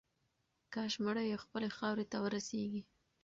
کاش 0.73 0.93
مړی 1.03 1.23
یې 1.31 1.37
خپلې 1.43 1.69
خاورې 1.77 2.05
ته 2.11 2.17
ورسیږي. 2.23 2.81